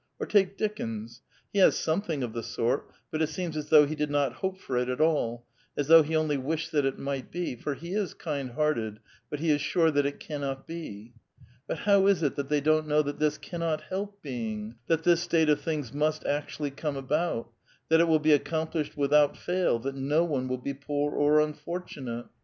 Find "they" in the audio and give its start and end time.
12.49-12.61